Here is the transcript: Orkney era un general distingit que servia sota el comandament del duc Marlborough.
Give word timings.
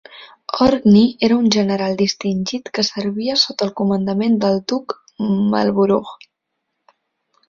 Orkney 0.65 1.03
era 1.25 1.35
un 1.41 1.49
general 1.55 1.91
distingit 1.99 2.71
que 2.77 2.85
servia 2.87 3.35
sota 3.41 3.67
el 3.69 3.73
comandament 3.81 4.39
del 4.45 4.57
duc 4.73 4.97
Marlborough. 5.53 6.15